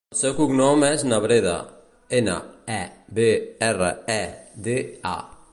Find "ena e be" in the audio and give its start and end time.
2.21-3.29